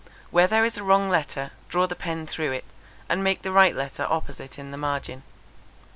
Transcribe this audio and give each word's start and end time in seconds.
Where 0.31 0.47
there 0.47 0.65
is 0.65 0.79
a 0.79 0.83
wrong 0.83 1.11
letter, 1.11 1.51
draw 1.69 1.85
the 1.85 1.95
pen 1.95 2.25
through 2.25 2.53
it, 2.53 2.65
and 3.07 3.23
make 3.23 3.43
the 3.43 3.51
right 3.51 3.75
letter 3.75 4.07
opposite 4.09 4.57
in 4.57 4.71
the 4.71 4.75
margin. 4.79 5.21